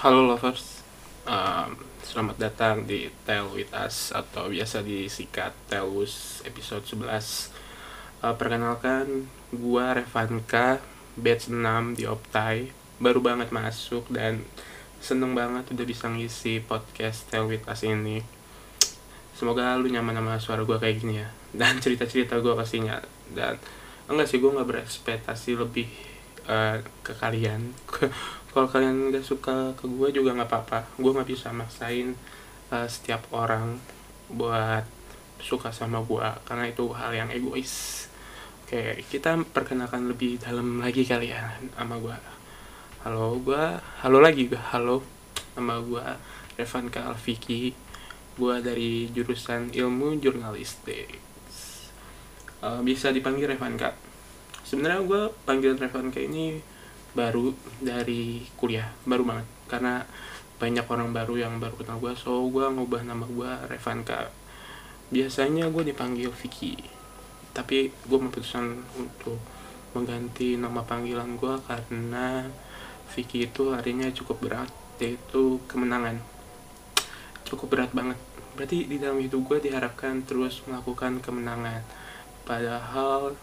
[0.00, 0.80] Halo lovers,
[1.28, 7.04] um, selamat datang di Tell With Us atau biasa disingkat Telus episode 11
[8.24, 10.80] uh, Perkenalkan, gua Revanka,
[11.20, 12.72] batch 6 di Optai.
[12.96, 14.40] Baru banget masuk dan
[15.04, 18.24] seneng banget udah bisa ngisi podcast Tell With Us ini.
[19.36, 21.28] Semoga lu nyaman sama suara gua kayak gini ya.
[21.52, 23.60] Dan cerita-cerita gua pastinya Dan
[24.08, 25.92] enggak sih, gua nggak berekspektasi lebih
[26.48, 27.76] uh, ke kalian
[28.50, 30.80] kalau kalian gak suka ke gue juga nggak apa-apa.
[30.98, 32.14] Gue nggak bisa maksain
[32.74, 33.78] uh, setiap orang
[34.30, 34.82] buat
[35.40, 38.06] suka sama gue karena itu hal yang egois.
[38.66, 42.14] Oke kita perkenalkan lebih dalam lagi kali ya sama gue
[43.00, 43.64] halo gue
[44.04, 45.00] halo lagi gue halo
[45.56, 46.04] nama gue
[46.60, 47.72] Revan Alfiki
[48.36, 51.18] gue dari jurusan ilmu jurnalistik
[52.60, 53.96] uh, bisa dipanggil Revanka.
[54.64, 56.60] Sebenarnya gue panggilan Revanka ini
[57.16, 59.46] baru dari kuliah baru banget.
[59.66, 60.02] Karena
[60.60, 64.28] banyak orang baru yang baru kenal gue so gue ngubah nama gue Revanka.
[65.08, 67.00] Biasanya gue dipanggil Vicky
[67.50, 69.40] tapi gue memutuskan untuk
[69.90, 72.46] mengganti nama panggilan gue karena
[73.10, 74.70] Vicky itu artinya cukup berat
[75.02, 76.22] yaitu kemenangan.
[77.42, 78.20] Cukup berat banget.
[78.54, 81.82] Berarti di dalam hidup gue diharapkan terus melakukan kemenangan.
[82.46, 83.34] Padahal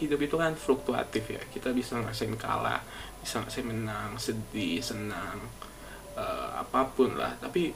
[0.00, 1.42] hidup itu kan fluktuatif ya.
[1.52, 2.80] Kita bisa ngerasain kalah
[3.22, 5.38] bisa ngerasain menang sedih senang
[6.16, 7.34] uh, apa pun lah.
[7.38, 7.70] Tapi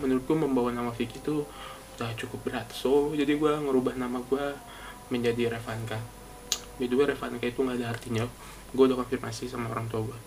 [0.00, 1.44] menurutku membawa nama Vicky itu
[1.96, 2.68] udah cukup berat.
[2.72, 4.46] So jadi gue ngerubah nama gue
[5.12, 6.00] menjadi Revanka.
[6.76, 8.24] By the way Revanka itu nggak ada artinya.
[8.74, 10.20] Gue udah konfirmasi sama orang tua gue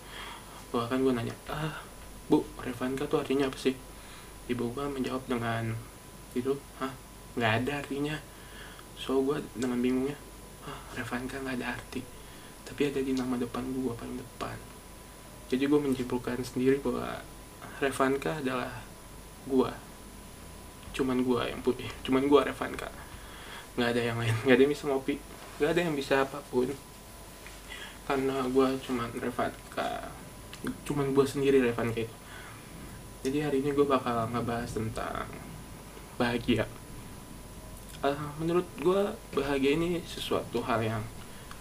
[0.70, 1.82] bahkan gue nanya ah
[2.30, 3.74] bu Revanka tuh artinya apa sih?
[4.46, 5.74] Ibu gue menjawab dengan
[6.34, 6.94] itu ah
[7.34, 8.16] nggak ada artinya.
[8.94, 10.14] So gue dengan bingungnya
[10.66, 12.02] ah, Revanka nggak ada arti.
[12.66, 14.58] Tapi ada di nama depan gue paling depan.
[15.50, 17.18] Jadi gue menyimpulkan sendiri bahwa
[17.82, 18.70] Revanka adalah
[19.48, 19.72] gue
[20.90, 21.88] cuman gue yang putih.
[22.02, 22.90] Cuman gue Revanka.
[23.78, 24.34] Nggak ada yang lain.
[24.46, 25.16] Nggak ada yang bisa ngopi.
[25.58, 26.68] Nggak ada yang bisa apa pun.
[28.06, 29.90] Karena gue cuman Revanka.
[30.86, 32.16] Cuman gue sendiri Revanka itu.
[33.20, 35.28] Jadi hari ini gue bakal ngebahas tentang
[36.16, 36.64] bahagia
[38.04, 39.02] uh, menurut gue
[39.36, 41.02] bahagia ini sesuatu hal yang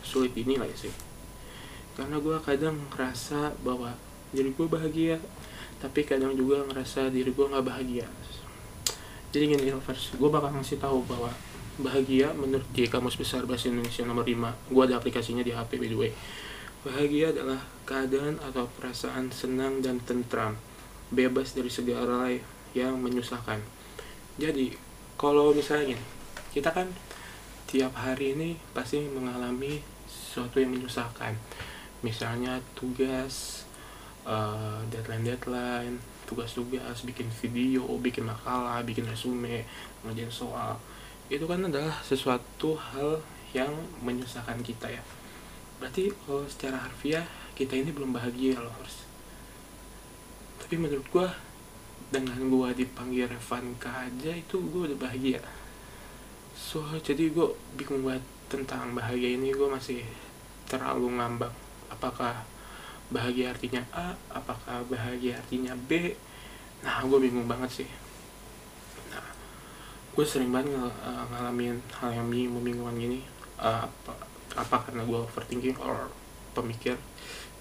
[0.04, 0.92] sulit ini lah sih.
[2.00, 3.92] Karena gue kadang ngerasa bahwa
[4.32, 5.20] diri gue bahagia
[5.80, 8.08] tapi kadang juga ngerasa diri gue nggak bahagia.
[9.30, 11.32] Jadi gini lovers gue bakal ngasih tahu bahwa
[11.80, 14.36] bahagia menurut di kamus besar bahasa Indonesia nomor 5
[14.76, 16.12] gue ada aplikasinya di HP by the way.
[16.80, 20.56] Bahagia adalah keadaan atau perasaan senang dan tentram
[21.12, 22.32] bebas dari segala
[22.72, 23.60] yang menyusahkan.
[24.40, 24.72] Jadi
[25.20, 26.00] kalau misalnya
[26.50, 26.88] kita kan
[27.70, 31.38] tiap hari ini pasti mengalami sesuatu yang menyusahkan.
[32.02, 33.66] Misalnya tugas
[34.26, 35.96] uh, eh, deadline deadline
[36.30, 39.66] tugas-tugas bikin video bikin makalah bikin resume
[40.06, 40.78] ngerjain soal.
[41.30, 43.22] Itu kan adalah sesuatu hal
[43.54, 45.04] yang menyusahkan kita ya.
[45.82, 47.26] Berarti kalau secara harfiah
[47.60, 49.10] kita ini belum bahagia loh harus
[50.70, 51.28] tapi menurut gua
[52.14, 55.42] dengan gua dipanggil Revanka aja itu gua udah bahagia
[56.60, 57.48] so jadi gue
[57.80, 59.56] bingung banget tentang bahagia ini.
[59.56, 60.04] Gue masih
[60.68, 61.56] terlalu ngambang
[61.88, 62.44] apakah
[63.08, 64.12] bahagia artinya A?
[64.28, 66.14] Apakah bahagia artinya B?
[66.84, 67.90] Nah gue bingung banget sih.
[69.16, 69.24] Nah
[70.14, 73.20] gue sering banget ng uh, ngalamin hal yang bingung membingungkan gini.
[73.56, 74.14] Uh, apa,
[74.60, 76.12] apa karena gue overthinking or
[76.52, 77.00] pemikir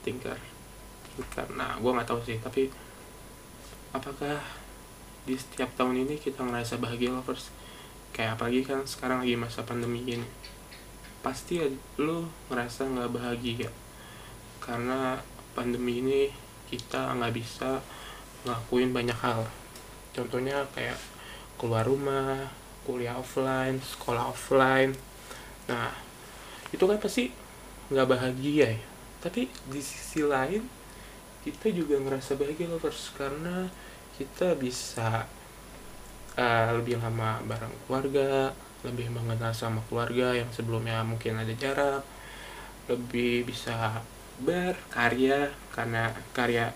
[0.02, 0.36] thinker.
[1.30, 2.42] Karena gue nggak tahu sih.
[2.42, 2.66] Tapi
[3.94, 4.42] apakah
[5.24, 7.52] di setiap tahun ini kita ngerasa bahagia lovers
[8.18, 10.26] kayak apalagi kan sekarang lagi masa pandemi ini
[11.22, 11.62] pasti
[12.02, 13.70] lo ngerasa nggak bahagia.
[14.58, 15.22] Karena
[15.54, 16.26] pandemi ini
[16.66, 17.78] kita nggak bisa
[18.42, 19.46] ngelakuin banyak hal.
[20.10, 20.98] Contohnya kayak
[21.62, 22.50] keluar rumah
[22.82, 24.98] kuliah offline sekolah offline.
[25.70, 25.94] Nah
[26.74, 27.30] itu kan pasti
[27.94, 28.82] nggak bahagia ya.
[29.22, 30.66] Tapi di sisi lain
[31.46, 33.70] kita juga ngerasa bahagia lovers karena
[34.18, 35.30] kita bisa
[36.38, 38.54] uh, lebih lama bareng keluarga
[38.86, 42.06] lebih mengenal sama keluarga yang sebelumnya mungkin ada jarak
[42.86, 44.00] lebih bisa
[44.38, 46.70] berkarya karena karya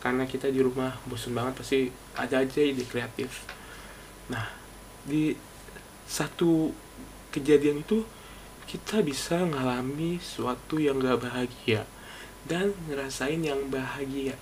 [0.00, 1.78] karena kita di rumah bosan banget pasti
[2.16, 3.44] ada aja ide kreatif.
[4.32, 4.48] Nah
[5.04, 5.36] di
[6.08, 6.72] satu
[7.34, 8.06] kejadian itu
[8.64, 11.84] kita bisa ngalami sesuatu yang gak bahagia
[12.46, 14.38] dan ngerasain yang bahagia.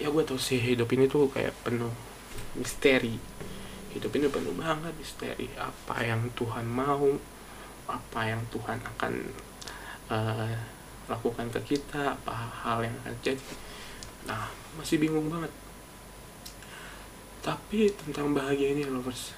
[0.00, 1.92] Ya gue tau sih hidup ini tuh kayak penuh
[2.58, 3.16] misteri.
[3.94, 5.50] Hidup ini penuh banget misteri.
[5.58, 7.08] Apa yang Tuhan mau
[7.84, 9.12] apa yang Tuhan akan
[10.08, 10.56] uh,
[11.04, 12.32] lakukan ke kita apa
[12.64, 13.44] hal yang akan jadi
[14.24, 14.48] nah
[14.80, 15.52] masih bingung banget.
[17.44, 19.36] Tapi tentang bahagia ini lovers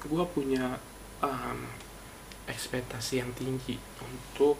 [0.00, 0.80] gue punya
[1.20, 1.68] um,
[2.48, 4.56] ekspektasi yang tinggi untuk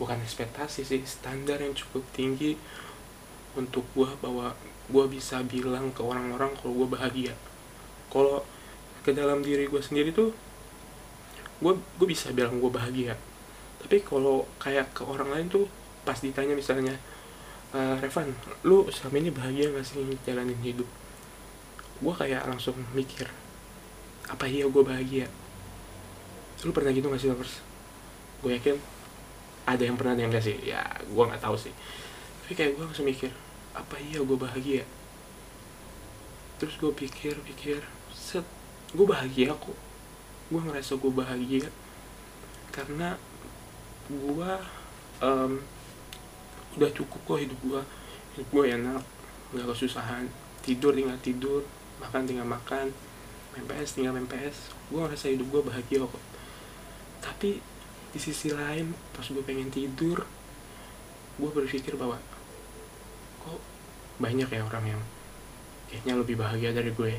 [0.00, 2.56] bukan ekspektasi sih standar yang cukup tinggi
[3.52, 4.56] untuk gue bahwa
[4.88, 7.34] gue bisa bilang ke orang-orang kalau gue bahagia.
[8.08, 8.40] Kalau
[9.04, 10.32] ke dalam diri gue sendiri tuh
[11.60, 13.14] gue gue bisa bilang gue bahagia.
[13.78, 15.68] Tapi kalau kayak ke orang lain tuh
[16.02, 16.96] pas ditanya misalnya
[17.70, 18.32] e, Revan
[18.64, 20.88] lu selama ini bahagia gak sih jalanin hidup?
[22.00, 23.28] Gue kayak langsung mikir
[24.28, 25.28] apa iya gue bahagia?
[26.64, 27.60] Lu pernah gitu gak sih lovers?
[28.40, 28.80] Gue yakin
[29.68, 30.56] ada yang pernah yang gak sih.
[30.64, 31.74] Ya gue nggak tahu sih.
[32.46, 33.28] Tapi kayak gue langsung mikir
[33.78, 34.82] apa iya gue bahagia?
[36.58, 37.78] Terus gue pikir pikir
[38.10, 38.42] set
[38.90, 39.78] gue bahagia kok.
[40.50, 41.70] Gue ngerasa gue bahagia.
[42.74, 43.14] Karena
[44.10, 44.52] gue
[45.22, 45.52] um,
[46.74, 47.82] udah cukup kok hidup gue
[48.34, 49.02] hidup gue enak
[49.54, 50.26] nggak kesusahan.
[50.66, 51.62] Tidur tinggal tidur
[52.02, 52.90] makan tinggal makan
[53.54, 56.24] main PS tinggal main PS gue ngerasa hidup gue bahagia kok.
[57.22, 57.62] Tapi
[58.08, 60.26] di sisi lain pas gue pengen tidur
[61.38, 62.18] gue berpikir bahwa
[64.18, 65.02] banyak ya orang yang
[65.88, 67.14] kayaknya lebih bahagia dari gue.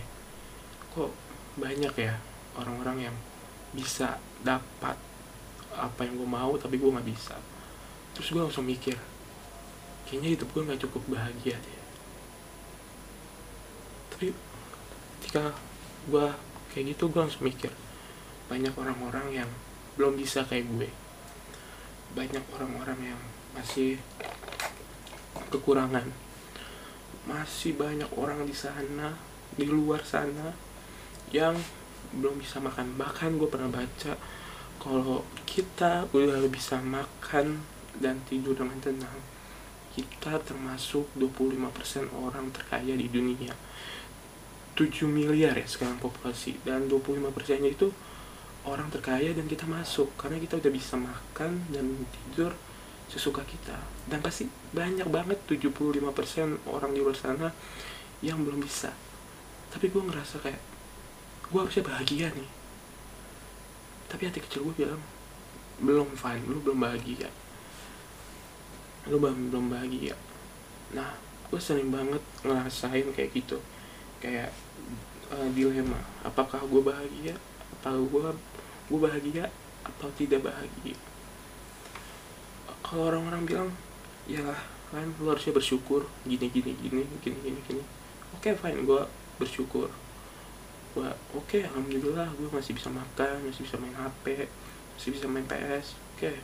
[0.94, 1.12] Kok
[1.60, 2.14] banyak ya
[2.56, 3.16] orang-orang yang
[3.72, 4.96] bisa dapat
[5.76, 7.36] apa yang gue mau tapi gue nggak bisa.
[8.14, 8.96] Terus gue langsung mikir
[10.06, 11.80] kayaknya hidup gue nggak cukup bahagia deh.
[14.14, 14.28] Tapi
[15.20, 15.56] ketika
[16.10, 16.28] gue
[16.76, 17.72] kayak gitu gue langsung mikir
[18.50, 19.50] banyak orang-orang yang
[19.96, 20.90] belum bisa kayak gue.
[22.18, 23.22] Banyak orang-orang yang
[23.54, 24.02] masih
[25.50, 26.06] kekurangan
[27.30, 29.14] masih banyak orang di sana
[29.54, 30.50] di luar sana
[31.30, 31.54] yang
[32.18, 32.98] belum bisa makan.
[32.98, 34.18] Bahkan gue pernah baca
[34.82, 37.62] kalau kita udah bisa makan
[38.02, 39.20] dan tidur dengan tenang
[40.00, 43.54] kita termasuk 25% orang terkaya di dunia.
[44.78, 47.92] 7 miliar ya sekarang populasi dan 25 persennya itu
[48.64, 50.14] orang terkaya dan kita masuk.
[50.16, 51.86] Karena kita udah bisa makan dan
[52.16, 52.56] tidur
[53.10, 53.76] sesuka kita.
[54.06, 57.50] Dan pasti banyak banget 75% orang di luar sana
[58.22, 58.94] yang belum bisa.
[59.74, 60.62] Tapi gue ngerasa kayak
[61.50, 62.50] gue harusnya bahagia nih.
[64.10, 65.02] Tapi hati kecil gue bilang
[65.82, 66.46] belum fine.
[66.46, 67.30] Lu belum bahagia.
[69.10, 70.14] Lu belum bahagia.
[70.94, 71.18] Nah
[71.50, 73.58] gue sering banget ngerasain kayak gitu.
[74.22, 74.54] Kayak
[75.34, 75.98] uh, dilema.
[76.22, 77.34] Apakah gue bahagia
[77.82, 78.28] atau gue
[78.90, 79.50] gue bahagia
[79.86, 80.98] atau tidak bahagia
[82.90, 83.70] kalau orang-orang bilang
[84.26, 84.42] ya
[84.90, 87.84] kan lu harusnya bersyukur gini gini gini gini gini gini.
[88.34, 89.02] Oke okay, fine gue
[89.38, 89.94] bersyukur.
[90.98, 94.50] Gue oke okay, alhamdulillah gue masih bisa makan masih bisa main hp
[94.98, 96.18] masih bisa main ps oke.
[96.18, 96.36] Okay.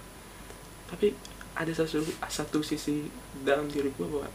[0.85, 1.17] tapi
[1.57, 3.09] ada satu satu sisi
[3.41, 4.29] dalam diri gue bahwa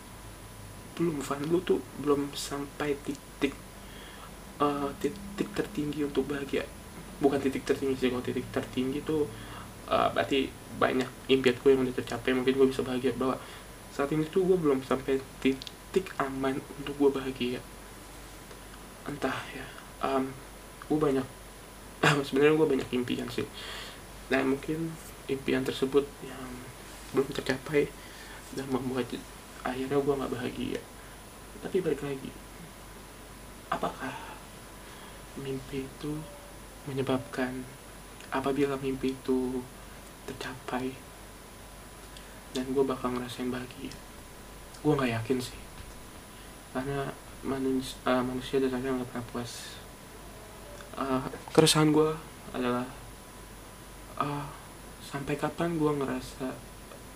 [0.98, 3.54] belum fun lu tuh belum sampai titik
[4.58, 6.66] uh, titik tertinggi untuk bahagia.
[7.22, 9.30] Bukan titik tertinggi sih kalau titik tertinggi tuh
[9.90, 10.48] uh, berarti
[10.78, 12.32] banyak impianku yang udah tercapai.
[12.32, 13.36] Mungkin gue bisa bahagia bahwa
[13.90, 17.60] saat ini tuh gue belum sampai titik aman untuk gue bahagia.
[19.04, 19.66] Entah ya
[20.06, 20.30] um,
[20.86, 21.26] gue banyak
[22.26, 23.44] sebenarnya gue banyak impian sih.
[24.30, 24.94] Dan mungkin
[25.26, 26.48] impian tersebut yang
[27.10, 27.90] belum tercapai
[28.54, 29.10] dan membuat
[29.66, 30.80] akhirnya gue nggak bahagia.
[31.60, 32.30] Tapi balik lagi
[33.70, 34.12] apakah
[35.38, 36.12] mimpi itu
[36.90, 37.62] menyebabkan
[38.34, 39.62] apabila mimpi itu
[40.28, 40.92] tercapai.
[42.50, 43.94] Dan gue bakal ngerasain bahagia.
[44.82, 45.60] Gue nggak yakin sih.
[46.74, 47.12] Karena
[47.46, 49.78] manusia, uh, manusia dasarnya nggak pernah puas.
[50.98, 51.22] Uh,
[51.54, 52.10] keresahan gue
[52.50, 52.84] adalah
[54.18, 54.46] uh,
[55.00, 56.50] sampai kapan gue ngerasa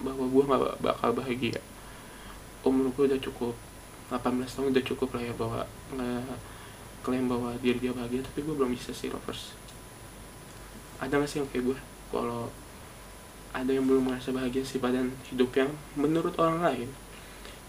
[0.00, 1.60] bahwa gue nggak bakal bahagia?
[2.64, 3.54] Umur gue udah cukup
[4.12, 5.60] 18 tahun udah cukup lah ya bahwa
[7.04, 9.52] klaim bahwa diri dia bahagia tapi gue belum bisa sih lovers
[10.98, 12.48] ada gak sih yang kayak gue kalau
[13.54, 14.98] ada yang belum merasa bahagia sih pada
[15.30, 16.90] hidup yang menurut orang lain.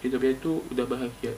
[0.02, 1.38] Hidupnya itu udah bahagia.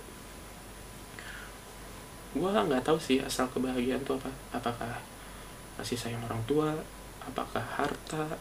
[2.32, 4.32] Gue nggak tahu sih asal kebahagiaan itu apa.
[4.56, 5.04] Apakah
[5.75, 6.74] kasih sayang orang tua
[7.27, 8.39] apakah harta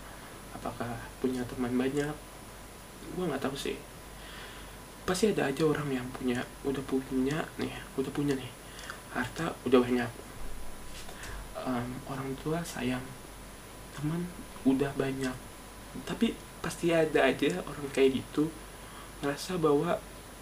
[0.55, 2.15] apakah punya teman banyak.
[3.19, 3.75] Gue nggak tahu sih.
[5.03, 8.51] Pasti ada aja orang yang punya udah punya nih udah punya nih.
[9.11, 10.11] Harta udah banyak.
[11.67, 13.03] Um, orang tua sayang.
[13.99, 14.23] Teman
[14.63, 15.46] udah banyak
[16.05, 18.50] tapi pasti ada aja orang kayak gitu
[19.23, 19.97] ngerasa bahwa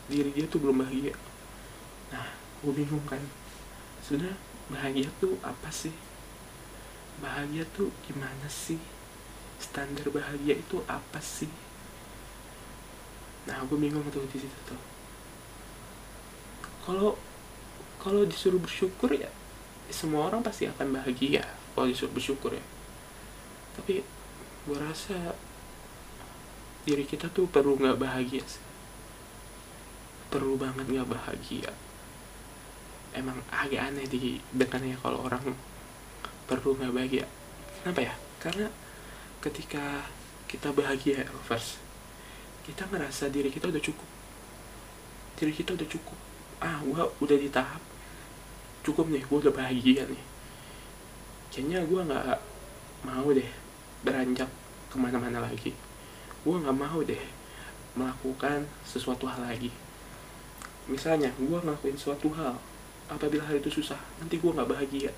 [0.08, 1.14] diri dia tuh belum bahagia.
[2.11, 2.26] Nah
[2.64, 3.20] gue bingung kan
[4.00, 4.32] sudah
[4.73, 5.92] bahagia tuh apa sih?
[7.20, 8.80] Bahagia tuh gimana sih?
[9.61, 11.49] Standar bahagia itu apa sih?
[13.44, 14.80] Nah aku bingung tuh di situ tuh.
[16.84, 17.16] Kalau
[17.96, 19.32] kalau disuruh bersyukur ya
[19.88, 22.64] semua orang pasti akan bahagia kalau disuruh bersyukur ya.
[23.76, 24.04] Tapi
[24.64, 25.37] gue rasa
[26.84, 28.60] diri kita tuh perlu nggak bahagia sih.
[30.28, 31.72] Perlu banget nggak bahagia.
[33.16, 35.56] Emang agak aneh di dengannya kalau orang
[36.44, 37.26] perlu nggak bahagia.
[37.80, 38.14] Kenapa ya?
[38.36, 38.68] Karena
[39.40, 40.04] ketika
[40.44, 41.80] kita bahagia first
[42.64, 44.10] kita ngerasa diri kita udah cukup.
[45.40, 46.18] Diri kita udah cukup.
[46.60, 47.80] Ah gua udah di tahap
[48.84, 50.24] cukup nih gua udah bahagia nih.
[51.48, 52.38] Kayaknya gua nggak
[53.08, 53.48] mau deh
[54.04, 54.48] beranjak
[54.92, 55.72] ke mana-mana lagi
[56.44, 57.24] gua nggak mau deh
[57.96, 59.72] melakukan sesuatu hal lagi.
[60.84, 62.60] Misalnya gua ngelakuin suatu hal
[63.08, 65.10] apabila hal itu susah nanti gua nggak bahagia.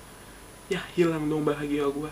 [0.71, 2.09] Ya hilang dong bahagia gua.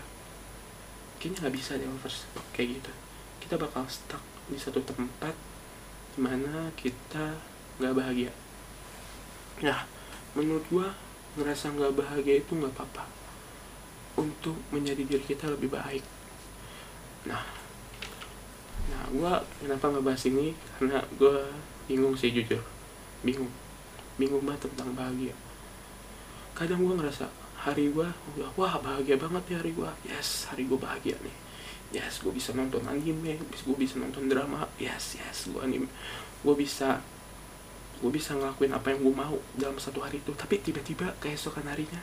[1.16, 2.92] Kayaknya nggak bisa deh lovers kayak gitu.
[3.40, 4.20] Kita bakal stuck
[4.52, 5.32] di satu tempat
[6.12, 7.40] di mana kita
[7.80, 8.32] nggak bahagia.
[9.64, 9.88] Nah
[10.36, 10.92] menurut gua
[11.40, 13.08] ngerasa nggak bahagia itu nggak apa-apa.
[14.20, 16.04] Untuk menjadi diri kita lebih baik.
[17.28, 17.65] Nah
[18.86, 20.52] nah gua kenapa nggak bahas ini?
[20.78, 21.46] Karena gua
[21.90, 22.62] bingung sih jujur.
[23.22, 23.50] Bingung.
[24.16, 25.34] Bingung banget tentang bahagia.
[26.56, 28.12] Kadang gua ngerasa hari udah
[28.54, 29.90] wah bahagia banget ya hari gua.
[30.06, 31.36] Yes hari gua bahagia nih.
[31.94, 34.66] Yes gue bisa nonton anime gue bisa nonton drama.
[34.74, 35.86] Yes yes gue anime
[36.42, 36.98] gue bisa
[38.02, 40.34] gue bisa ngelakuin apa yang gue mau dalam satu hari itu.
[40.34, 42.02] Tapi tiba-tiba keesokan harinya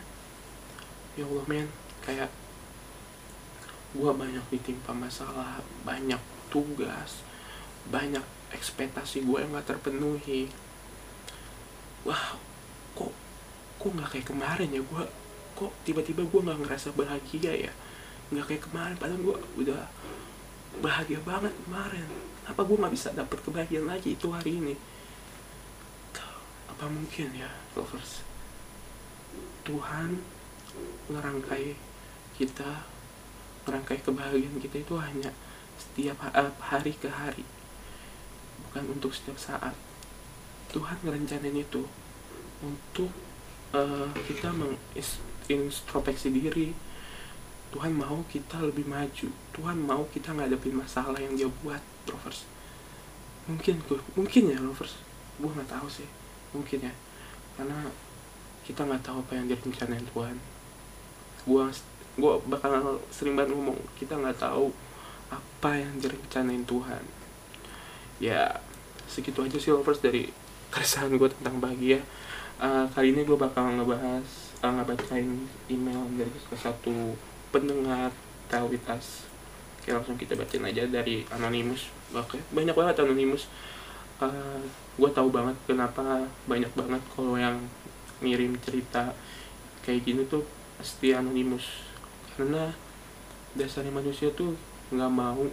[1.13, 1.67] ya Allah men
[2.01, 2.31] kayak
[3.93, 6.17] gue banyak ditimpa masalah banyak
[6.53, 7.25] tugas.
[7.89, 8.21] Banyak
[8.53, 10.53] ekspektasi gue yang gak terpenuhi.
[12.05, 12.37] Wah
[12.93, 13.09] kok
[13.81, 15.03] kok nggak kayak kemarin ya gue
[15.57, 17.73] kok tiba-tiba gue nggak ngerasa bahagia ya?
[18.29, 19.81] Nggak kayak kemarin padahal gue udah
[20.83, 22.05] bahagia banget kemarin.
[22.45, 24.75] Apa gue nggak bisa dapet kebahagiaan lagi itu hari ini?
[26.83, 27.47] Apa mungkin ya
[27.79, 28.27] lovers?
[29.63, 30.19] Tuhan
[31.07, 31.79] ngerangkai
[32.35, 32.83] kita
[33.63, 35.31] ngerangkai kebahagiaan kita itu hanya
[35.93, 36.17] setiap
[36.57, 37.45] hari ke hari
[38.69, 39.77] bukan untuk setiap saat.
[40.73, 41.85] Tuhan ngerencanain itu
[42.65, 43.13] untuk
[43.77, 46.73] uh, kita mengintrospeksi diri.
[47.69, 49.29] Tuhan mau kita lebih maju.
[49.53, 52.49] Tuhan mau kita ngadepin masalah yang dia buat lovers
[53.43, 53.75] mungkin
[54.15, 54.95] mungkin ya lovers
[55.41, 56.07] gue nggak tahu sih.
[56.53, 56.93] Mungkin ya.
[57.57, 57.89] Karena
[58.63, 60.37] kita nggak tahu apa yang direncanain Tuhan.
[61.49, 61.63] Gue
[62.13, 64.69] gue bakal sering banget ngomong kita nggak tahu
[65.37, 67.03] apa yang direncanain Tuhan.
[68.21, 68.61] Ya
[69.09, 70.29] segitu aja sih lovers dari
[70.73, 72.01] keresahan gue tentang bahagia.
[72.61, 74.25] Uh, kali ini gue bakal ngebahas
[74.61, 77.17] uh, ngebacain email dari salah satu
[77.49, 78.13] pendengar
[78.47, 79.33] tauitas
[79.83, 81.91] Oke langsung kita bacain aja dari Anonymous.
[82.15, 83.51] Oke banyak banget Anonymous.
[84.23, 84.63] Uh, eh,
[84.95, 87.59] Gue tahu banget kenapa banyak banget kalau yang
[88.23, 89.11] ngirim cerita
[89.83, 90.47] kayak gini tuh
[90.79, 91.83] pasti Anonymous.
[92.31, 92.71] Karena
[93.59, 94.55] dasarnya manusia tuh
[94.93, 95.43] nggak mau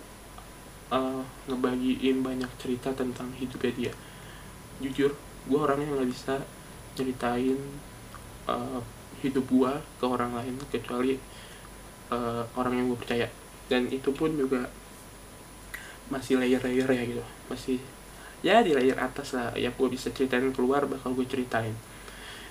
[0.92, 3.92] uh, ngebagiin banyak cerita tentang hidupnya dia.
[4.84, 5.16] Jujur
[5.48, 6.34] gue orangnya nggak bisa
[6.92, 7.56] ceritain
[8.44, 8.80] uh,
[9.24, 11.16] hidup gue ke orang lain kecuali
[12.12, 13.28] uh, orang yang gue percaya.
[13.70, 14.68] Dan itu pun juga
[16.10, 17.24] masih layer-layer ya gitu.
[17.48, 17.78] Masih
[18.44, 19.54] ya di layer atas lah.
[19.56, 21.72] Ya gue bisa ceritain keluar bakal gue ceritain.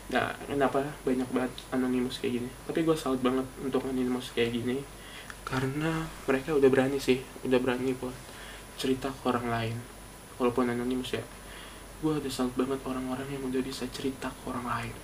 [0.09, 2.49] Nah kenapa banyak banget anonimus kayak gini?
[2.65, 4.81] Tapi gue salut banget untuk anonimus kayak gini
[5.49, 8.13] karena mereka udah berani sih udah berani buat
[8.77, 9.75] cerita ke orang lain.
[10.37, 11.23] Walaupun anonimus ya.
[11.99, 14.95] Gue udah salut banget orang-orang yang udah bisa cerita ke orang lain.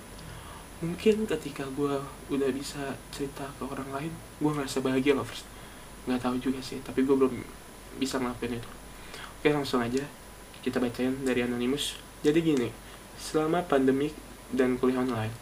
[0.80, 2.00] Mungkin ketika gue
[2.32, 5.48] udah bisa cerita ke orang lain gue ngerasa bahagia loh first
[6.06, 7.34] nggak tahu juga sih tapi gue belum
[7.98, 8.70] bisa ngelakuin itu.
[9.42, 10.06] Oke langsung aja
[10.62, 11.98] kita bacain dari anonimus.
[12.22, 12.70] Jadi gini
[13.18, 14.14] selama pandemik
[14.54, 15.34] dan kuliah online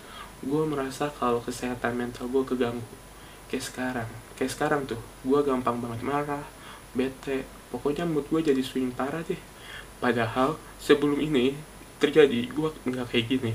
[0.44, 2.84] gue merasa kalau kesehatan mental gue keganggu
[3.54, 6.42] kayak sekarang kayak sekarang tuh gue gampang banget marah
[6.98, 9.38] bete pokoknya mood gue jadi swing parah deh
[10.02, 11.54] padahal sebelum ini
[12.02, 13.54] terjadi gue nggak kayak gini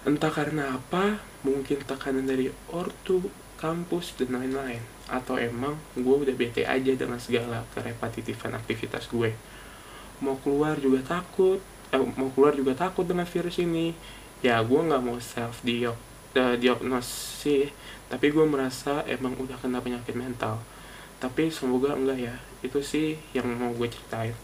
[0.00, 3.28] Entah karena apa, mungkin tekanan dari ortu,
[3.60, 4.80] kampus, dan lain-lain.
[5.04, 9.36] Atau emang gue udah bete aja dengan segala kerepetitifan aktivitas gue.
[10.24, 11.60] Mau keluar juga takut,
[11.92, 13.92] eh, mau keluar juga takut dengan virus ini.
[14.40, 17.72] Ya gue gak mau self diok uh, diagnosis,
[18.06, 20.60] tapi gue merasa emang udah kena penyakit mental.
[21.20, 22.34] Tapi semoga enggak ya,
[22.64, 24.34] itu sih yang mau gue ceritain.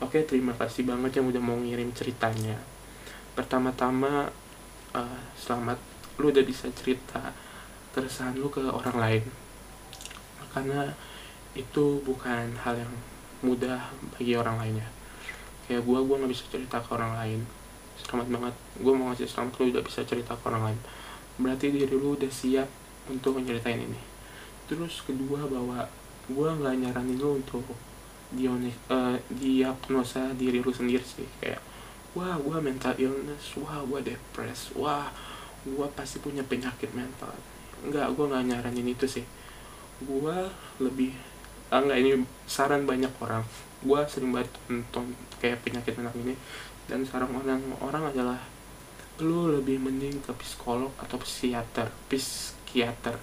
[0.00, 2.56] Oke, terima kasih banget yang udah mau ngirim ceritanya.
[3.36, 4.30] Pertama-tama
[4.94, 5.78] uh, selamat
[6.20, 7.32] lu udah bisa cerita
[7.96, 9.24] keresahan lu ke orang lain
[10.50, 10.92] karena
[11.54, 12.92] itu bukan hal yang
[13.40, 14.88] mudah bagi orang lainnya
[15.66, 17.40] kayak gue gue nggak bisa cerita ke orang lain
[18.02, 20.80] selamat banget gue mau ngasih selamat lu udah bisa cerita ke orang lain
[21.40, 22.68] berarti diri lu udah siap
[23.08, 24.00] untuk menceritain ini.
[24.68, 25.88] Terus kedua bahwa
[26.30, 27.64] gue nggak nyaranin lu untuk
[28.30, 31.26] dionis uh, diagnosa diri lu sendiri sih.
[31.42, 31.58] Kayak
[32.14, 35.10] wah gue mental illness wah gue depres wah
[35.66, 37.34] gue pasti punya penyakit mental.
[37.82, 39.24] Nggak gue nggak nyaranin itu sih.
[40.04, 40.36] Gue
[40.78, 41.16] lebih
[41.74, 42.10] ah, nggak ini
[42.46, 43.42] saran banyak orang.
[43.80, 46.36] Gue sering banget nonton kayak penyakit mental ini.
[46.86, 48.38] Dan saran orang orang adalah
[49.22, 51.88] lu lebih mending ke psikolog atau psikiater?
[52.08, 53.16] Psikiater.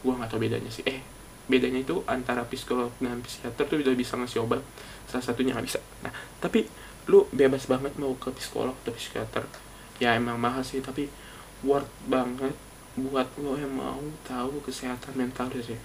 [0.00, 0.84] Gue nggak tahu bedanya sih.
[0.84, 1.00] Eh
[1.44, 4.64] bedanya itu antara psikolog dan psikiater tuh udah bisa ngasih obat
[5.04, 5.80] salah satunya nggak bisa.
[6.00, 6.64] Nah tapi
[7.08, 9.44] lu bebas banget mau ke psikolog atau psikiater.
[10.00, 11.12] Ya emang mahal sih tapi
[11.60, 12.56] worth banget
[12.96, 15.78] buat lo yang mau tahu kesehatan mental lu sih.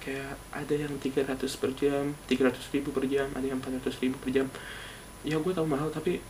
[0.00, 4.32] Kayak ada yang 300 per jam 300 ribu per jam ada yang 400 ribu per
[4.32, 4.48] jam.
[5.26, 6.24] Ya gue tau mahal tapi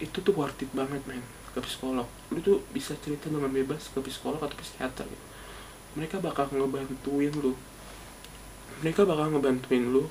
[0.00, 1.22] itu tuh worth it banget men
[1.54, 2.10] ke psikolog.
[2.34, 5.24] Lu tuh bisa cerita dengan bebas ke psikolog atau psikiater gitu.
[5.94, 7.54] mereka bakal ngebantuin lu.
[8.82, 10.10] Mereka bakal ngebantuin lu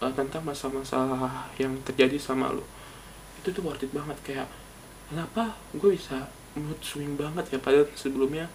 [0.00, 2.64] uh, tentang masalah-masalah yang terjadi sama lu.
[3.44, 4.48] Itu tuh worth it banget kayak
[5.12, 7.58] kenapa gue bisa mood swing banget ya?
[7.60, 8.48] Padahal sebelumnya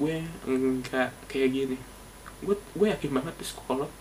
[0.00, 1.78] gue enggak kayak gini.
[2.40, 3.92] Gue gue yakin banget psikolog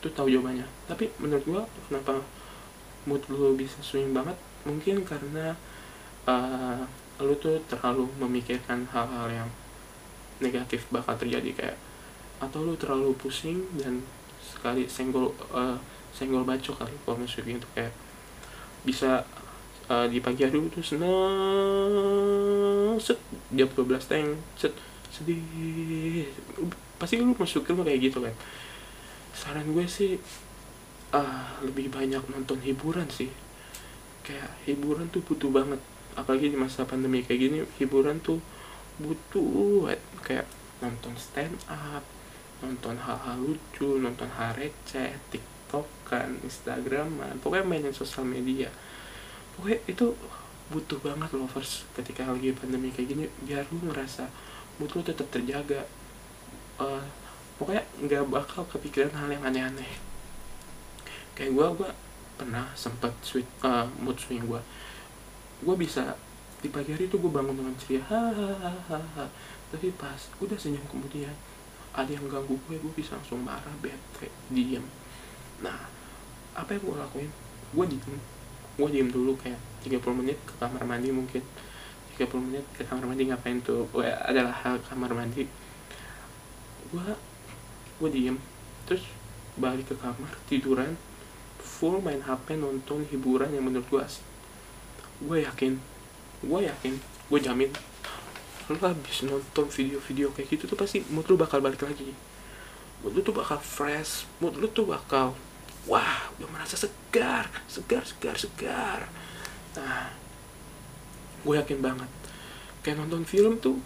[0.00, 0.64] tuh tahu jawabannya.
[0.88, 2.24] Tapi menurut gue kenapa
[3.04, 4.40] mood lu bisa swing banget?
[4.64, 5.52] Mungkin karena
[6.24, 6.80] uh,
[7.18, 9.50] lu tuh terlalu memikirkan hal-hal yang
[10.38, 11.78] negatif bakal terjadi kayak
[12.38, 13.98] atau lu terlalu pusing dan
[14.38, 15.74] sekali senggol uh,
[16.14, 17.90] senggol bacok kali kalau maksudnya itu kayak
[18.86, 19.26] bisa
[19.90, 21.26] uh, di pagi hari itu senang
[23.02, 23.18] set
[23.50, 24.72] jam 12 teng set
[25.10, 26.28] sedih.
[27.00, 28.34] Pasti lu masuk ke kayak gitu kan.
[29.32, 30.18] Saran gue sih
[31.14, 33.30] uh, lebih banyak nonton hiburan sih.
[34.22, 35.80] Kayak hiburan tuh butuh banget
[36.18, 38.42] apalagi di masa pandemi kayak gini hiburan tuh
[38.98, 39.86] butuh
[40.26, 40.50] kayak
[40.82, 42.02] nonton stand up
[42.58, 48.66] nonton hal-hal lucu nonton hal receh tiktokan instagraman pokoknya mainin sosial media.
[49.54, 50.06] Pokoknya itu
[50.68, 54.26] butuh banget lovers ketika lagi pandemi kayak gini biar lu ngerasa
[54.82, 55.86] mood lu tetap terjaga.
[56.82, 57.02] Uh,
[57.62, 59.90] pokoknya nggak bakal kepikiran hal yang aneh-aneh.
[61.38, 61.90] Kayak gue gue
[62.38, 64.62] pernah sempet sweet uh, mood swing gue
[65.58, 66.14] gue bisa
[66.58, 69.26] di pagi hari itu gue bangun dengan ceria hahaha
[69.70, 71.34] tapi pas udah senyum kemudian
[71.94, 74.84] ada yang ganggu gue gue bisa langsung marah bete diem.
[75.64, 75.90] Nah
[76.54, 77.30] apa yang gue lakuin?
[77.74, 78.18] Gue diem.
[78.78, 81.42] Gue diem dulu kayak 30 menit ke kamar mandi mungkin.
[82.14, 83.90] 30 menit ke kamar mandi ngapain tuh?
[83.90, 85.50] Gue adalah hal kamar mandi.
[86.94, 87.06] Gue
[87.98, 88.38] gue diem.
[88.86, 89.02] Terus
[89.58, 90.94] balik ke kamar tiduran.
[91.58, 94.27] Full main HP nonton hiburan yang menurut gue asik
[95.18, 95.74] gue yakin
[96.46, 96.94] gue yakin
[97.28, 97.70] gue jamin
[98.68, 102.12] lu habis nonton video-video kayak gitu tuh pasti mood lu bakal balik lagi.
[103.00, 105.32] Mood lu tuh bakal fresh mood lu tuh bakal
[105.88, 109.08] wah udah merasa segar segar segar segar.
[109.72, 110.12] Nah
[111.48, 112.10] gue yakin banget.
[112.84, 113.80] Kayak nonton film tuh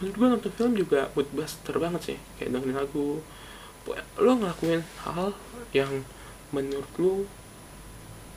[0.00, 2.18] menurut gue nonton film juga mood buster banget sih.
[2.40, 3.20] Kayak dengerin lagu
[4.16, 5.36] lo ngelakuin hal
[5.76, 5.92] yang
[6.56, 7.28] menurut lo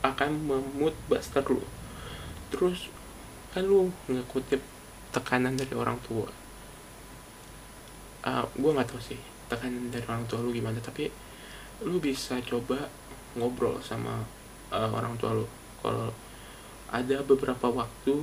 [0.03, 1.78] akan memut buster lo
[2.49, 2.89] terus
[3.53, 4.61] kan lo ngekutip
[5.09, 6.29] tekanan dari orang tua.
[8.19, 11.09] Uh, gue nggak tahu sih tekanan dari orang tua lo gimana tapi
[11.87, 12.91] lo bisa coba
[13.39, 14.21] ngobrol sama
[14.75, 15.47] uh, orang tua lo
[15.79, 16.11] kalau
[16.91, 18.13] ada beberapa waktu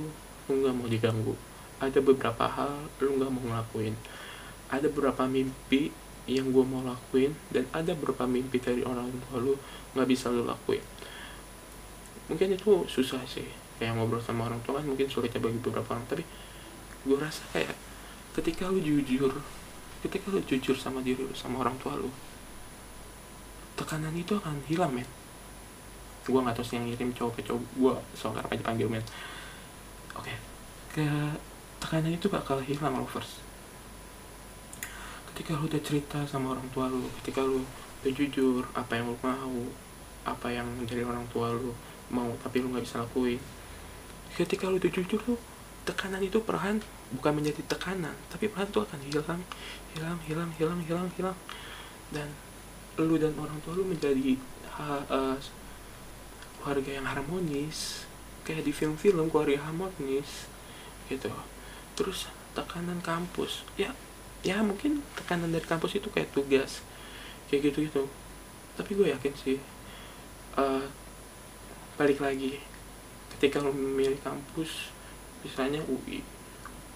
[0.47, 1.33] lo nggak mau diganggu
[1.81, 3.97] ada beberapa hal lu nggak mau ngelakuin
[4.69, 5.89] ada beberapa mimpi
[6.27, 9.55] yang gue mau lakuin dan ada beberapa mimpi dari orang tua lu
[9.95, 10.83] nggak bisa lu lakuin.
[12.27, 15.93] Mungkin itu susah sih kayak ngobrol sama orang tua kan mungkin sulit ya bagi beberapa
[15.93, 16.05] orang.
[16.09, 16.23] Tapi
[17.07, 17.73] gue rasa kayak
[18.37, 19.33] ketika lu jujur
[20.05, 22.09] ketika lu jujur sama diri lu sama orang tua lu
[23.77, 25.05] tekanan itu akan hilang men.
[26.25, 29.05] Gue nggak tahu sih yang ngirim cowok ke cowok gue soalnya apa dipanggil men.
[30.17, 30.37] Oke okay.
[30.97, 31.05] ke
[31.81, 33.41] tekanan itu bakal hilang lovers.
[35.33, 37.61] Ketika lu udah cerita sama orang tua lu ketika lu
[38.01, 39.57] udah jujur apa yang lu mau
[40.27, 41.71] apa yang menjadi orang tua lu
[42.11, 43.39] mau tapi lu nggak bisa lakuin
[44.37, 45.35] ketika lu udah jujur lu
[45.87, 46.77] tekanan itu perlahan
[47.15, 49.41] bukan menjadi tekanan tapi perlahan tuh akan hilang
[49.97, 51.37] hilang hilang hilang hilang hilang.
[52.13, 52.29] Dan
[53.01, 54.37] lu dan orang tua lu menjadi
[54.77, 55.37] ha, uh,
[56.61, 58.05] keluarga yang harmonis
[58.45, 60.45] kayak di film-film keluarga harmonis
[61.09, 61.33] gitu.
[61.97, 63.93] Terus tekanan kampus ya
[64.41, 66.81] ya mungkin tekanan dari kampus itu kayak tugas
[67.49, 68.03] kayak gitu gitu
[68.73, 69.57] tapi gue yakin sih
[70.57, 70.85] uh,
[71.97, 72.57] balik lagi
[73.35, 74.93] ketika memilih kampus
[75.43, 76.23] misalnya UI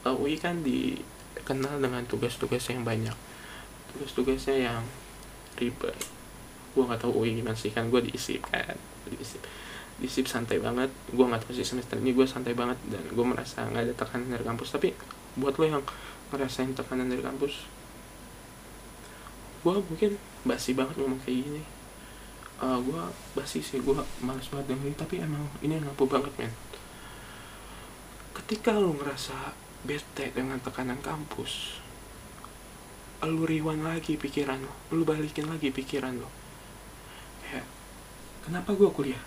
[0.05, 3.13] uh, UI kan dikenal dengan tugas-tugas yang banyak.
[3.93, 4.81] Tugas-tugasnya yang
[5.59, 5.97] ribet.
[6.71, 8.77] Gue nggak tahu UI gimana sih kan gue diisi kan.
[9.09, 9.37] Diisi
[10.01, 10.89] diisi santai banget.
[11.13, 14.29] Gue nggak tahu sih semester ini gue santai banget dan gue merasa nggak ada tekanan
[14.33, 14.73] dari kampus.
[14.73, 14.89] Tapi
[15.37, 15.83] buat lo yang
[16.31, 17.81] ngerasain tekanan dari kampus
[19.61, 21.61] gue mungkin basi banget ngomong kayak gini
[22.61, 26.53] uh, gue basi sih gue males banget dengerin tapi emang ini ngapu banget men.
[28.31, 31.81] Ketika lo ngerasa bete dengan tekanan kampus
[33.21, 36.29] lu rewind lagi pikiran lo lu balikin lagi pikiran lo
[37.53, 37.61] ya
[38.45, 39.23] kenapa gue kuliah?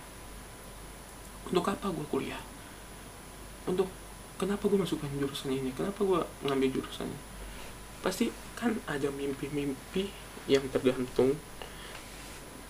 [1.47, 2.41] Untuk apa gue kuliah?
[3.71, 3.87] Untuk
[4.41, 5.71] kenapa gue masukkan jurusan ini?
[5.77, 7.21] Kenapa gue ngambil jurusan ini?
[8.03, 10.11] Pasti kan ada mimpi-mimpi
[10.51, 11.39] yang tergantung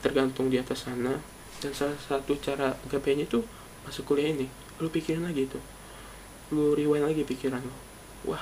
[0.04, 1.16] tergantung di atas sana.
[1.64, 3.40] Dan salah satu cara gapainya itu
[3.88, 4.44] masuk kuliah ini.
[4.76, 5.56] Lu pikirin lagi itu.
[6.52, 8.40] Lu rewind lagi pikiran lo wah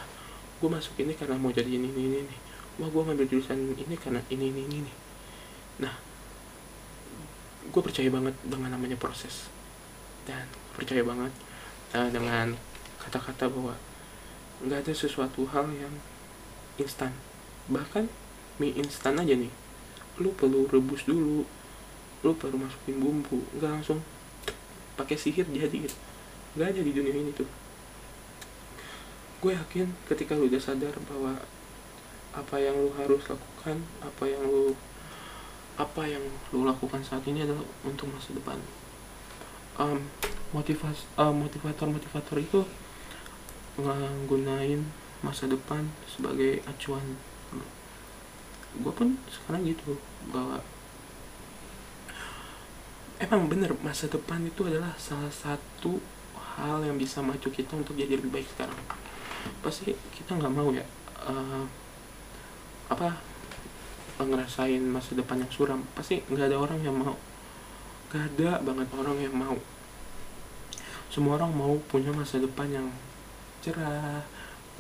[0.63, 2.37] gue masuk ini karena mau jadi ini ini ini.
[2.79, 4.93] Wah gue ngambil jurusan ini karena ini ini ini, ini.
[5.83, 5.93] nah
[7.69, 9.51] gue percaya banget dengan namanya proses.
[10.23, 10.47] Dan
[10.79, 11.35] percaya banget
[11.99, 12.55] uh, dengan
[13.03, 13.75] kata-kata bahwa
[14.63, 15.95] nggak ada sesuatu hal yang
[16.79, 17.11] instan.
[17.67, 18.07] Bahkan
[18.63, 19.51] mie instan aja nih
[20.21, 21.47] lu perlu rebus dulu.
[22.25, 23.41] Lu perlu masukin bumbu.
[23.57, 24.01] Nggak langsung
[24.99, 25.97] pakai sihir jadi gitu.
[26.59, 27.49] Nggak ada di dunia ini tuh.
[29.43, 31.35] Gue yakin ketika lu udah sadar bahwa
[32.33, 34.73] apa yang lu harus lakukan apa yang lu
[35.77, 38.61] apa yang lu lakukan saat ini adalah untuk masa depan.
[39.81, 40.05] Um,
[40.53, 42.61] motivas uh, motivator motivator itu
[43.81, 44.85] nggunain
[45.25, 47.17] masa depan sebagai acuan
[48.73, 50.01] gue pun sekarang gitu
[50.33, 50.65] bahwa
[53.21, 56.01] emang bener masa depan itu adalah salah satu
[56.57, 58.81] hal yang bisa maju kita untuk jadi lebih baik sekarang.
[59.61, 60.85] Pasti kita nggak mau ya
[61.29, 61.65] uh,
[62.89, 63.19] apa
[64.23, 65.81] ngerasain masa depan yang suram.
[65.95, 67.17] Pasti nggak ada orang yang mau.
[68.11, 69.57] Nggak ada banget orang yang mau.
[71.13, 72.89] Semua orang mau punya masa depan yang
[73.63, 74.25] cerah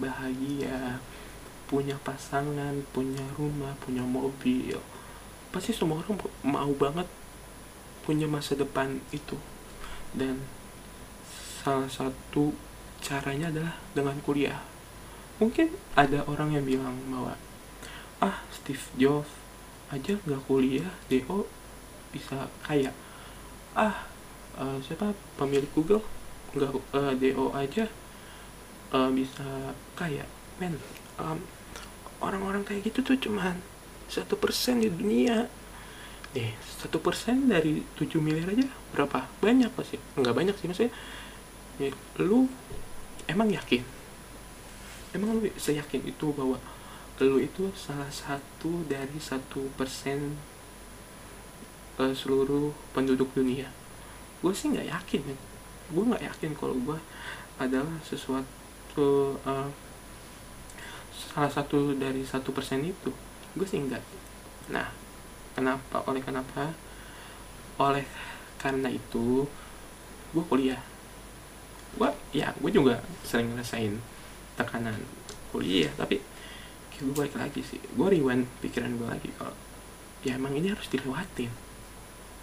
[0.01, 0.99] bahagia
[1.73, 4.77] punya pasangan punya rumah punya mobil.
[5.49, 7.09] Pasti semua orang mau banget
[8.05, 9.41] punya masa depan itu.
[10.13, 10.37] Dan
[11.65, 12.53] salah satu
[13.01, 14.61] caranya adalah dengan kuliah.
[15.41, 17.41] Mungkin ada orang yang bilang bahwa
[18.21, 19.33] ah Steve Jobs
[19.89, 21.49] aja nggak kuliah do
[22.13, 22.93] bisa kaya.
[23.73, 24.05] Ah
[24.61, 25.17] uh, siapa?
[25.41, 26.05] Pemilik Google?
[26.53, 27.89] Nggak uh, do aja
[28.93, 30.29] uh, bisa kaya.
[30.61, 30.77] Men
[31.17, 31.41] um,
[32.23, 33.59] orang-orang kayak gitu tuh cuman
[34.07, 35.51] satu persen di dunia.
[36.33, 38.65] Nih satu persen dari 7 miliar aja
[38.97, 39.29] berapa?
[39.45, 40.01] Banyak pasti.
[40.17, 40.93] Nggak banyak sih maksudnya
[41.77, 42.49] ya, lu
[43.29, 43.83] emang yakin?
[45.13, 46.57] Emang lu seyakin itu bahwa
[47.23, 50.41] lu itu salah satu dari satu persen
[52.01, 53.69] uh, seluruh penduduk dunia?
[54.41, 55.23] Gue sih nggak yakin
[55.93, 56.99] gue nggak yakin kalau gue
[57.61, 59.69] adalah sesuatu uh,
[61.31, 63.15] salah satu dari satu persen itu
[63.55, 64.03] gue sih enggak.
[64.73, 64.89] Nah
[65.55, 66.75] kenapa oleh kenapa?
[67.79, 68.05] Oleh
[68.59, 69.47] karena itu
[70.33, 70.81] gue kuliah.
[71.95, 73.95] Gue ya gue juga sering ngerasain
[74.57, 74.97] tekanan
[75.53, 76.19] kuliah tapi
[76.99, 77.81] gue balik lagi sih.
[77.95, 79.55] Gue rewind pikiran gue lagi kalau
[80.27, 81.53] ya emang ini harus dilewatin.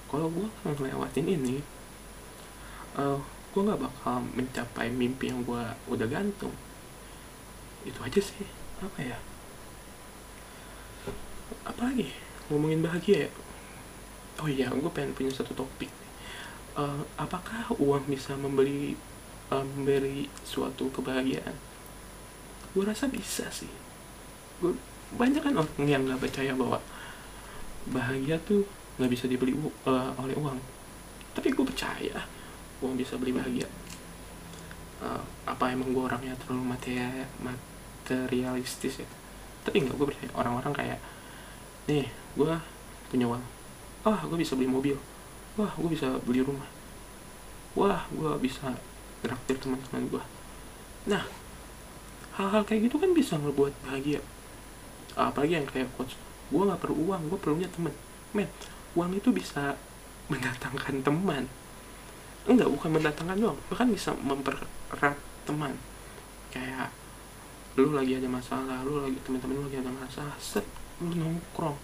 [0.10, 1.62] Kalau gue ngelewatin ini
[2.98, 6.54] uh, eh, gue nggak bakal mencapai mimpi yang gue udah gantung.
[7.86, 9.18] Itu aja sih apa ya?
[11.68, 12.10] Apa lagi?
[12.48, 13.32] Ngomongin bahagia ya?
[14.40, 15.92] Oh iya gue pengen punya satu topik.
[16.80, 18.96] Uh, apakah uang bisa membeli
[19.52, 21.56] uh, memberi suatu kebahagiaan?
[22.72, 23.70] Gue rasa bisa sih.
[24.64, 24.72] Gue
[25.20, 26.80] banyak kan orang yang nggak percaya bahwa
[27.92, 28.64] bahagia tuh
[28.96, 30.60] nggak bisa dibeli uh, oleh uang.
[31.36, 32.24] Tapi gue percaya
[32.80, 33.68] uang bisa beli bahagia.
[35.04, 37.28] Uh, apa emang gue orangnya terlalu materi
[38.10, 39.08] materialistis ya.
[39.62, 40.32] Tapi nggak gue percaya.
[40.34, 41.00] Orang-orang kayak
[41.86, 42.54] nih gue
[43.14, 43.44] punya uang.
[44.06, 44.98] Wah gue bisa beli mobil.
[45.54, 46.66] Wah gue bisa beli rumah.
[47.78, 48.74] Wah gue bisa
[49.20, 50.24] traktir teman-teman gue
[51.08, 51.24] nah
[52.36, 54.24] hal-hal kayak gitu kan bisa ngebuat bahagia.
[55.16, 56.16] Apalagi yang kayak coach
[56.50, 57.92] gue nggak perlu uang gue perlunya temen.
[58.32, 58.48] Men
[58.96, 59.76] uang itu bisa
[60.32, 61.44] mendatangkan teman.
[62.48, 63.60] Enggak bukan mendatangkan doang.
[63.68, 65.76] Bahkan bisa mempererat teman.
[66.50, 66.96] Kayak
[67.78, 70.66] lu lagi ada masalah lu lagi teman-teman lu lagi ada masalah set
[71.04, 71.78] lu nongkrong.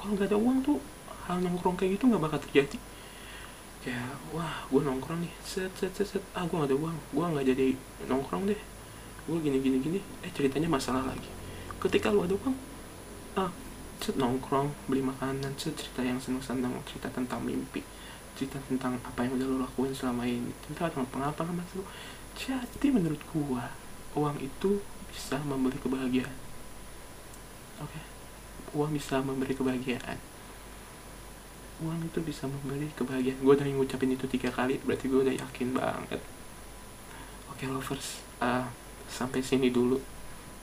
[0.00, 0.78] Kalau nggak ada uang tuh
[1.28, 2.78] hal nongkrong kayak gitu nggak bakal terjadi.
[3.80, 6.22] Kayak wah gue nongkrong nih set set set, set.
[6.36, 7.66] ah gue gak ada uang gue nggak jadi
[8.10, 8.60] nongkrong deh.
[9.28, 10.00] Gue gini gini gini.
[10.26, 11.30] Eh ceritanya masalah lagi.
[11.80, 12.56] Ketika lu ada uang
[13.40, 13.50] ah
[14.00, 17.84] set nongkrong beli makanan set cerita yang senang senang cerita tentang mimpi
[18.40, 20.48] cerita tentang apa yang udah lo lakuin selama ini.
[20.64, 21.84] Cerita tentang pengalaman lu.
[22.40, 23.68] Jadi menurut gua
[24.14, 26.38] uang itu bisa memberi kebahagiaan.
[27.80, 27.94] Oke?
[27.94, 28.04] Okay?
[28.74, 30.18] uang bisa memberi kebahagiaan.
[31.80, 33.40] Uang itu bisa memberi kebahagiaan.
[33.40, 36.22] Gue udah ngucapin itu tiga kali berarti gue udah yakin banget.
[37.50, 38.68] Oke okay, lovers uh,
[39.10, 39.98] sampai sini dulu.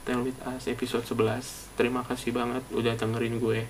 [0.08, 3.68] Tell With Us episode 11 terima kasih banget udah dengerin gue.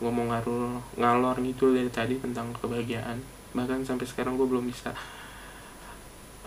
[0.00, 3.20] Ngomong ngalor ngalor gitu dari tadi tentang kebahagiaan.
[3.52, 4.96] Bahkan sampai sekarang gue belum bisa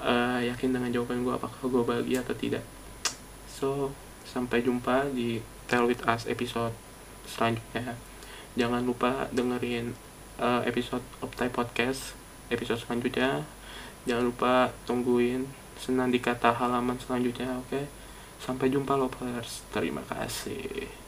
[0.02, 2.64] uh, yakin dengan jawaban gue apakah gue bahagia atau tidak.
[3.48, 3.92] So
[4.28, 6.76] sampai jumpa di Tell With Us episode
[7.28, 7.96] selanjutnya.
[8.58, 9.94] Jangan lupa dengerin
[10.42, 12.18] uh, episode Optai Podcast
[12.50, 13.46] episode selanjutnya.
[14.08, 14.54] Jangan lupa
[14.90, 15.46] tungguin
[15.80, 17.70] senang di kata halaman selanjutnya oke?
[17.72, 17.86] Okay?
[18.40, 19.68] sampai jumpa lovers.
[19.76, 20.99] Terima kasih